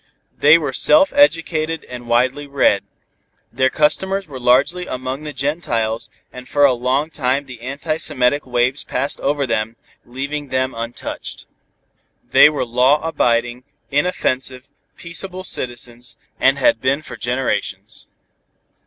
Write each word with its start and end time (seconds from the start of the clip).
They 0.35 0.57
were 0.57 0.73
self 0.73 1.13
educated 1.13 1.83
and 1.87 2.07
widely 2.07 2.47
read. 2.47 2.81
Their 3.53 3.69
customers 3.69 4.27
were 4.27 4.39
largely 4.39 4.87
among 4.87 5.21
the 5.21 5.31
gentiles 5.31 6.09
and 6.33 6.49
for 6.49 6.65
a 6.65 6.73
long 6.73 7.11
time 7.11 7.45
the 7.45 7.61
anti 7.61 7.97
semitic 7.97 8.43
waves 8.47 8.83
passed 8.83 9.19
over 9.19 9.45
them, 9.45 9.75
leaving 10.03 10.47
them 10.47 10.73
untouched. 10.73 11.45
They 12.31 12.49
were 12.49 12.65
law 12.65 12.99
abiding, 13.07 13.63
inoffensive, 13.91 14.67
peaceable 14.97 15.43
citizens, 15.43 16.15
and 16.39 16.57
had 16.57 16.81
been 16.81 17.03
for 17.03 17.15
generations. 17.15 18.07